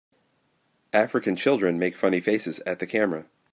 African 0.93 1.35
children 1.35 1.77
make 1.77 1.95
funny 1.95 2.21
faces 2.21 2.59
at 2.65 2.79
the 2.79 2.87
camera. 2.87 3.25